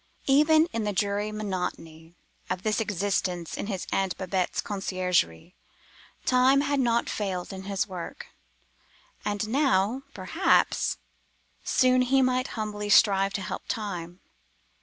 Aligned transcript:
Even 0.25 0.65
in 0.73 0.83
the 0.83 0.93
dreary 0.93 1.31
monotony 1.31 2.15
of 2.49 2.63
this 2.63 2.79
existence 2.81 3.55
in 3.55 3.67
his 3.67 3.85
Aunt 3.91 4.17
Babette's 4.17 4.59
conciergerie, 4.59 5.53
Time 6.25 6.61
had 6.61 6.79
not 6.79 7.07
failed 7.07 7.53
in 7.53 7.65
his 7.65 7.85
work, 7.85 8.25
and 9.23 9.47
now, 9.47 10.01
perhaps, 10.15 10.97
soon 11.63 12.01
he 12.01 12.23
might 12.23 12.47
humbly 12.57 12.89
strive 12.89 13.33
to 13.33 13.43
help 13.43 13.67
Time. 13.67 14.21